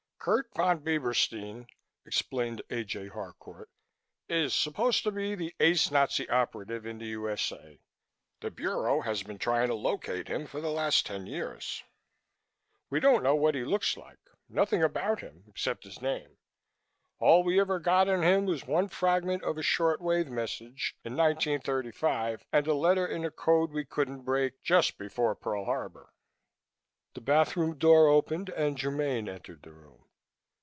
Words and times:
"Kurt 0.23 0.53
Von 0.55 0.81
Bieberstein," 0.83 1.65
explained 2.05 2.61
A. 2.69 2.83
J. 2.83 3.07
Harcourt, 3.07 3.71
"is 4.29 4.53
supposed 4.53 5.01
to 5.01 5.11
be 5.11 5.33
the 5.33 5.55
ace 5.59 5.89
Nazi 5.89 6.29
Operative 6.29 6.85
in 6.85 6.99
the 6.99 7.07
U.S.A. 7.07 7.79
The 8.41 8.51
Bureau 8.51 9.01
has 9.01 9.23
been 9.23 9.39
trying 9.39 9.69
to 9.69 9.73
locate 9.73 10.27
him 10.27 10.45
for 10.45 10.61
the 10.61 10.69
last 10.69 11.07
ten 11.07 11.25
years. 11.25 11.83
We 12.91 12.99
don't 12.99 13.23
know 13.23 13.33
what 13.33 13.55
he 13.55 13.63
looks 13.65 13.97
like, 13.97 14.19
nothing 14.47 14.83
about 14.83 15.21
him, 15.21 15.43
except 15.47 15.85
his 15.85 16.03
name. 16.03 16.37
All 17.17 17.41
we 17.43 17.59
ever 17.59 17.79
got 17.79 18.07
on 18.07 18.21
him 18.21 18.45
was 18.45 18.67
one 18.67 18.89
fragment 18.89 19.41
of 19.43 19.57
a 19.57 19.63
short 19.63 20.01
wave 20.01 20.27
message 20.27 20.95
in 21.03 21.17
1935 21.17 22.43
and 22.53 22.67
a 22.67 22.75
letter 22.75 23.07
in 23.07 23.25
a 23.25 23.31
code 23.31 23.71
we 23.71 23.85
couldn't 23.85 24.21
break, 24.21 24.61
just 24.61 24.99
before 24.99 25.33
Pearl 25.33 25.65
Harbor." 25.65 26.13
The 27.15 27.21
bathroom 27.21 27.75
door 27.79 28.07
opened 28.07 28.49
and 28.49 28.79
Germaine 28.79 29.27
entered 29.27 29.63
the 29.63 29.73
room. 29.73 29.97